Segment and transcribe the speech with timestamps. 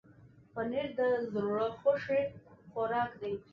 [0.53, 1.01] پنېر د
[1.31, 2.21] زړه خوښي
[2.71, 3.33] خوراک دی.